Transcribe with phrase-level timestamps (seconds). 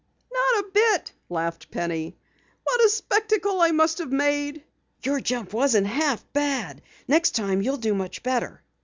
[0.33, 2.17] "Not a bit," laughed Penny.
[2.63, 4.63] "What a spectacle I must have made!"
[5.03, 6.81] "Your jump wasn't half bad.
[7.07, 8.63] Next time you'll do much better."